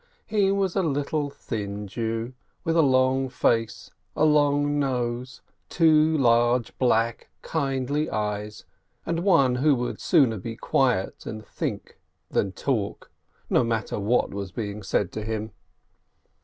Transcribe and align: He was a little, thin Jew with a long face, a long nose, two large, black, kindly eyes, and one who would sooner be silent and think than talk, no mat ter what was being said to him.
He 0.25 0.51
was 0.51 0.75
a 0.75 0.81
little, 0.81 1.29
thin 1.29 1.85
Jew 1.87 2.33
with 2.63 2.75
a 2.75 2.81
long 2.81 3.29
face, 3.29 3.91
a 4.15 4.25
long 4.25 4.79
nose, 4.79 5.43
two 5.69 6.17
large, 6.17 6.75
black, 6.79 7.29
kindly 7.43 8.09
eyes, 8.09 8.65
and 9.05 9.19
one 9.19 9.53
who 9.57 9.75
would 9.75 10.01
sooner 10.01 10.39
be 10.39 10.57
silent 10.57 11.27
and 11.27 11.45
think 11.45 11.99
than 12.31 12.51
talk, 12.53 13.11
no 13.47 13.63
mat 13.63 13.85
ter 13.89 13.99
what 13.99 14.33
was 14.33 14.51
being 14.51 14.81
said 14.81 15.11
to 15.11 15.23
him. 15.23 15.51